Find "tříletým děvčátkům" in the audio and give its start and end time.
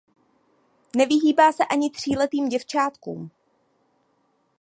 1.89-3.29